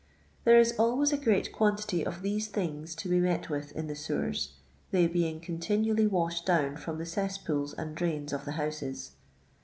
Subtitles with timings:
[0.45, 3.93] There is always a great quantity of these things to be mot with in the
[3.95, 4.53] sewers,
[4.89, 9.11] they being continually washed down from the cesspools and drains of the houses.